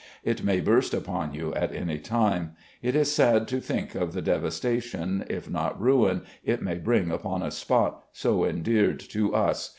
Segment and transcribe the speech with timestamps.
[0.23, 2.53] It may burst upon you at any time.
[2.81, 7.43] It is sad to think of the devastation, if not ruin, it may bring upon
[7.43, 9.69] a spot so endeared to us.